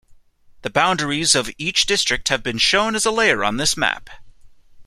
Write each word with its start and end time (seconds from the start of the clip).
The 0.63 0.71
boundaries 0.71 1.35
of 1.35 1.51
each 1.59 1.85
district 1.85 2.29
have 2.29 2.41
been 2.41 2.57
shown 2.57 2.95
as 2.95 3.05
a 3.05 3.11
layer 3.11 3.43
on 3.43 3.57
this 3.57 3.77
map. 3.77 4.09